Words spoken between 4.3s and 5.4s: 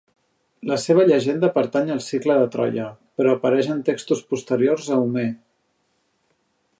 posteriors a Homer.